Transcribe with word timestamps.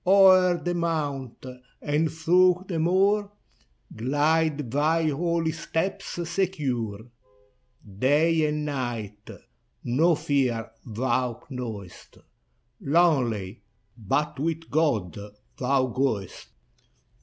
O'er 0.03 0.57
the 0.57 0.73
mount, 0.73 1.45
and 1.79 2.11
through 2.11 2.65
the 2.67 2.79
moor, 2.79 3.31
Glide 3.95 4.71
thy 4.71 5.03
holy 5.09 5.51
steps 5.51 6.05
secure. 6.27 7.01
Day 7.99 8.47
and 8.47 8.65
night 8.65 9.29
no 9.83 10.15
fear 10.15 10.71
thou 10.83 11.43
knowest, 11.51 12.17
Lonely,— 12.79 13.61
but 13.95 14.39
with 14.39 14.71
God 14.71 15.15
thou 15.59 15.85
goest. 15.85 16.47